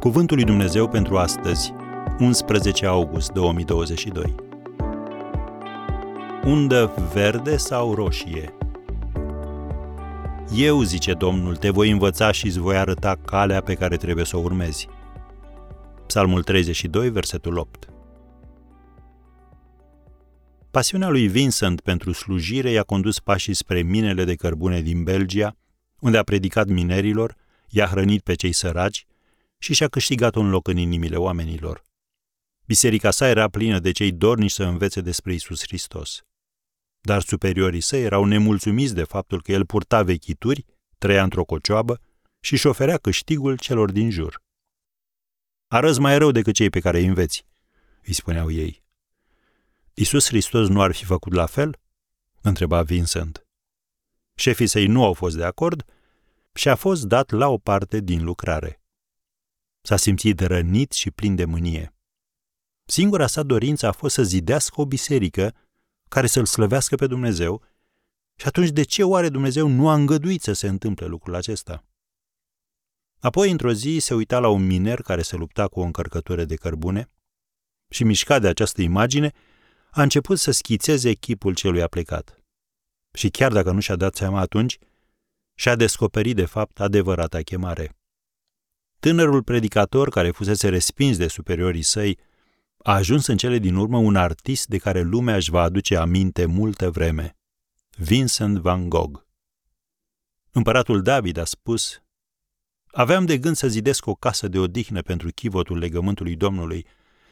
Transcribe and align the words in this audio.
Cuvântul 0.00 0.36
lui 0.36 0.44
Dumnezeu 0.44 0.88
pentru 0.88 1.16
astăzi, 1.16 1.72
11 2.18 2.86
august 2.86 3.30
2022. 3.30 4.34
Undă 6.44 6.92
verde 7.12 7.56
sau 7.56 7.94
roșie? 7.94 8.54
Eu, 10.54 10.82
zice 10.82 11.12
Domnul, 11.12 11.56
te 11.56 11.70
voi 11.70 11.90
învăța 11.90 12.32
și 12.32 12.46
îți 12.46 12.58
voi 12.58 12.76
arăta 12.76 13.16
calea 13.24 13.60
pe 13.60 13.74
care 13.74 13.96
trebuie 13.96 14.24
să 14.24 14.36
o 14.36 14.40
urmezi. 14.40 14.88
Psalmul 16.06 16.42
32, 16.42 17.10
versetul 17.10 17.56
8. 17.56 17.88
Pasiunea 20.70 21.08
lui 21.08 21.28
Vincent 21.28 21.80
pentru 21.80 22.12
slujire 22.12 22.70
i-a 22.70 22.82
condus 22.82 23.20
pașii 23.20 23.54
spre 23.54 23.82
minele 23.82 24.24
de 24.24 24.34
cărbune 24.34 24.80
din 24.80 25.02
Belgia, 25.02 25.56
unde 25.98 26.18
a 26.18 26.22
predicat 26.22 26.66
minerilor, 26.66 27.34
i-a 27.68 27.86
hrănit 27.86 28.22
pe 28.22 28.34
cei 28.34 28.52
săraci 28.52 29.06
și 29.58 29.74
și-a 29.74 29.88
câștigat 29.88 30.34
un 30.34 30.50
loc 30.50 30.68
în 30.68 30.76
inimile 30.76 31.16
oamenilor. 31.16 31.84
Biserica 32.64 33.10
sa 33.10 33.28
era 33.28 33.48
plină 33.48 33.78
de 33.78 33.90
cei 33.90 34.12
dornici 34.12 34.50
să 34.50 34.64
învețe 34.64 35.00
despre 35.00 35.32
Isus 35.32 35.60
Hristos. 35.62 36.22
Dar 37.00 37.22
superiorii 37.22 37.80
săi 37.80 38.02
erau 38.02 38.24
nemulțumiți 38.24 38.94
de 38.94 39.04
faptul 39.04 39.42
că 39.42 39.52
el 39.52 39.66
purta 39.66 40.02
vechituri, 40.02 40.64
trăia 40.98 41.22
într-o 41.22 41.44
cocioabă 41.44 42.00
și 42.40 42.52
își 42.52 42.66
oferea 42.66 42.98
câștigul 42.98 43.58
celor 43.58 43.90
din 43.92 44.10
jur. 44.10 44.42
Arăți 45.66 46.00
mai 46.00 46.18
rău 46.18 46.30
decât 46.30 46.54
cei 46.54 46.70
pe 46.70 46.80
care 46.80 46.98
îi 46.98 47.06
înveți, 47.06 47.46
îi 48.02 48.12
spuneau 48.12 48.50
ei. 48.50 48.84
Isus 49.94 50.26
Hristos 50.26 50.68
nu 50.68 50.80
ar 50.80 50.94
fi 50.94 51.04
făcut 51.04 51.32
la 51.32 51.46
fel? 51.46 51.80
întreba 52.40 52.82
Vincent. 52.82 53.46
Șefii 54.34 54.66
săi 54.66 54.86
nu 54.86 55.04
au 55.04 55.12
fost 55.12 55.36
de 55.36 55.44
acord 55.44 55.84
și 56.54 56.68
a 56.68 56.74
fost 56.74 57.04
dat 57.04 57.30
la 57.30 57.48
o 57.48 57.58
parte 57.58 58.00
din 58.00 58.24
lucrare. 58.24 58.80
S-a 59.86 59.96
simțit 59.96 60.40
rănit 60.40 60.92
și 60.92 61.10
plin 61.10 61.34
de 61.34 61.44
mânie. 61.44 61.94
Singura 62.84 63.26
sa 63.26 63.42
dorință 63.42 63.86
a 63.86 63.92
fost 63.92 64.14
să 64.14 64.22
zidească 64.22 64.80
o 64.80 64.86
biserică 64.86 65.54
care 66.08 66.26
să-L 66.26 66.44
slăvească 66.44 66.96
pe 66.96 67.06
Dumnezeu 67.06 67.62
și 68.36 68.46
atunci 68.46 68.68
de 68.68 68.82
ce 68.82 69.02
oare 69.02 69.28
Dumnezeu 69.28 69.68
nu 69.68 69.88
a 69.88 69.94
îngăduit 69.94 70.42
să 70.42 70.52
se 70.52 70.68
întâmple 70.68 71.06
lucrul 71.06 71.34
acesta? 71.34 71.84
Apoi, 73.18 73.50
într-o 73.50 73.72
zi, 73.72 73.98
se 74.00 74.14
uita 74.14 74.38
la 74.38 74.48
un 74.48 74.66
miner 74.66 75.02
care 75.02 75.22
se 75.22 75.36
lupta 75.36 75.68
cu 75.68 75.80
o 75.80 75.82
încărcătură 75.82 76.44
de 76.44 76.54
cărbune 76.54 77.10
și, 77.88 78.04
mișcat 78.04 78.40
de 78.40 78.48
această 78.48 78.82
imagine, 78.82 79.32
a 79.90 80.02
început 80.02 80.38
să 80.38 80.50
schițeze 80.50 81.08
echipul 81.08 81.54
celui 81.54 81.82
a 81.82 81.88
plecat. 81.88 82.40
Și 83.12 83.28
chiar 83.28 83.52
dacă 83.52 83.70
nu 83.70 83.80
și-a 83.80 83.96
dat 83.96 84.14
seama 84.14 84.40
atunci, 84.40 84.78
și-a 85.54 85.76
descoperit 85.76 86.36
de 86.36 86.44
fapt 86.44 86.80
adevărata 86.80 87.40
chemare. 87.40 87.95
Tânărul 88.98 89.42
predicator 89.42 90.08
care 90.08 90.30
fusese 90.30 90.68
respins 90.68 91.16
de 91.16 91.26
superiorii 91.26 91.82
săi 91.82 92.18
a 92.76 92.94
ajuns 92.94 93.26
în 93.26 93.36
cele 93.36 93.58
din 93.58 93.74
urmă 93.74 93.98
un 93.98 94.16
artist 94.16 94.66
de 94.66 94.78
care 94.78 95.00
lumea 95.00 95.36
își 95.36 95.50
va 95.50 95.62
aduce 95.62 95.96
aminte 95.96 96.44
multă 96.44 96.90
vreme. 96.90 97.36
Vincent 97.96 98.58
van 98.58 98.88
Gogh. 98.88 99.24
Împăratul 100.50 101.02
David 101.02 101.36
a 101.36 101.44
spus, 101.44 102.00
Aveam 102.86 103.24
de 103.24 103.38
gând 103.38 103.56
să 103.56 103.68
zidesc 103.68 104.06
o 104.06 104.14
casă 104.14 104.48
de 104.48 104.58
odihnă 104.58 105.02
pentru 105.02 105.28
chivotul 105.34 105.78
legământului 105.78 106.36
Domnului, 106.36 106.86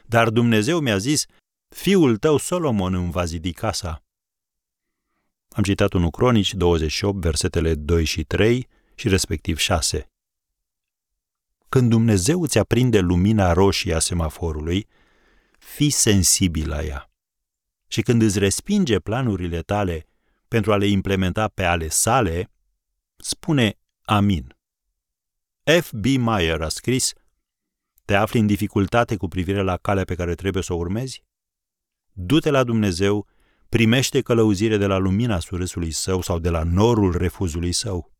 dar 0.05 0.29
Dumnezeu 0.29 0.79
mi-a 0.79 0.97
zis, 0.97 1.25
fiul 1.67 2.17
tău 2.17 2.37
Solomon 2.37 2.93
îmi 2.93 3.11
va 3.11 3.25
zidi 3.25 3.51
casa. 3.51 4.03
Am 5.49 5.63
citat 5.63 5.93
1 5.93 6.09
Cronici 6.09 6.53
28, 6.53 7.21
versetele 7.21 7.75
2 7.75 8.03
și 8.03 8.23
3 8.23 8.67
și 8.95 9.07
respectiv 9.07 9.57
6. 9.57 10.09
Când 11.75 11.89
Dumnezeu 11.89 12.41
îți 12.41 12.57
aprinde 12.57 12.99
lumina 12.99 13.53
roșie 13.53 13.93
a 13.93 13.99
semaforului, 13.99 14.87
fii 15.59 15.89
sensibil 15.89 16.69
la 16.69 16.83
ea. 16.83 17.11
Și 17.87 18.01
când 18.01 18.21
îți 18.21 18.39
respinge 18.39 18.99
planurile 18.99 19.61
tale 19.61 20.07
pentru 20.47 20.71
a 20.71 20.77
le 20.77 20.87
implementa 20.87 21.47
pe 21.47 21.63
ale 21.63 21.87
sale, 21.87 22.51
spune 23.15 23.77
amin. 24.01 24.57
F. 25.81 25.91
B. 25.91 26.05
Meyer 26.05 26.61
a 26.61 26.69
scris 26.69 27.13
Te 28.05 28.15
afli 28.15 28.39
în 28.39 28.47
dificultate 28.47 29.15
cu 29.15 29.27
privire 29.27 29.61
la 29.61 29.77
calea 29.77 30.03
pe 30.03 30.15
care 30.15 30.35
trebuie 30.35 30.63
să 30.63 30.73
o 30.73 30.77
urmezi? 30.77 31.23
Du-te 32.11 32.49
la 32.49 32.63
Dumnezeu, 32.63 33.27
primește 33.69 34.21
călăuzire 34.21 34.77
de 34.77 34.85
la 34.85 34.97
lumina 34.97 35.39
surâsului 35.39 35.91
său 35.91 36.21
sau 36.21 36.39
de 36.39 36.49
la 36.49 36.63
norul 36.63 37.17
refuzului 37.17 37.71
său. 37.71 38.11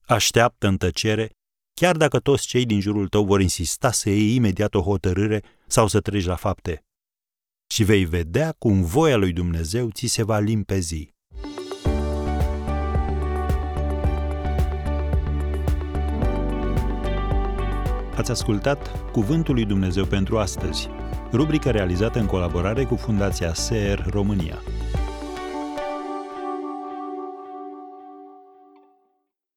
Așteaptă 0.00 0.66
în 0.66 0.76
tăcere 0.76 1.37
chiar 1.78 1.96
dacă 1.96 2.18
toți 2.18 2.46
cei 2.46 2.64
din 2.64 2.80
jurul 2.80 3.08
tău 3.08 3.24
vor 3.24 3.40
insista 3.40 3.92
să 3.92 4.10
iei 4.10 4.34
imediat 4.34 4.74
o 4.74 4.80
hotărâre 4.80 5.42
sau 5.66 5.86
să 5.86 6.00
treci 6.00 6.24
la 6.24 6.34
fapte. 6.34 6.84
Și 7.66 7.84
vei 7.84 8.04
vedea 8.04 8.54
cum 8.58 8.82
voia 8.82 9.16
lui 9.16 9.32
Dumnezeu 9.32 9.88
ți 9.90 10.06
se 10.06 10.24
va 10.24 10.38
limpezi. 10.38 11.14
Ați 18.14 18.30
ascultat 18.30 19.10
Cuvântul 19.10 19.54
lui 19.54 19.64
Dumnezeu 19.64 20.04
pentru 20.04 20.38
astăzi, 20.38 20.88
rubrica 21.32 21.70
realizată 21.70 22.18
în 22.18 22.26
colaborare 22.26 22.84
cu 22.84 22.96
Fundația 22.96 23.54
SER 23.54 24.06
România. 24.10 24.62